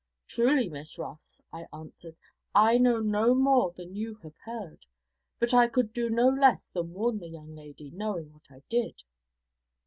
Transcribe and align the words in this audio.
'Truly, 0.27 0.67
Miss 0.67 0.97
Ross,' 0.97 1.39
I 1.53 1.67
answered, 1.71 2.15
'I 2.55 2.79
know 2.79 2.99
no 3.01 3.35
more 3.35 3.71
than 3.73 3.95
you 3.95 4.15
have 4.23 4.35
heard; 4.45 4.87
but 5.37 5.53
I 5.53 5.67
could 5.67 5.93
do 5.93 6.09
no 6.09 6.27
less 6.27 6.69
than 6.69 6.93
warn 6.95 7.19
the 7.19 7.29
young 7.29 7.53
lady, 7.53 7.91
knowing 7.91 8.33
what 8.33 8.47
I 8.49 8.63
did.' 8.67 9.03